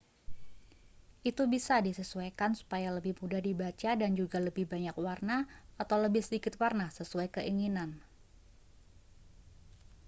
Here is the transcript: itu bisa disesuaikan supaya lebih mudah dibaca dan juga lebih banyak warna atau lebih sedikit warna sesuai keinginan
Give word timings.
itu 1.29 1.43
bisa 1.53 1.75
disesuaikan 1.87 2.51
supaya 2.59 2.89
lebih 2.97 3.13
mudah 3.21 3.37
dibaca 3.47 3.91
dan 4.01 4.11
juga 4.19 4.37
lebih 4.47 4.65
banyak 4.73 4.95
warna 5.05 5.37
atau 5.83 5.97
lebih 6.05 6.21
sedikit 6.25 6.53
warna 6.61 6.85
sesuai 6.97 7.27
keinginan 7.35 7.89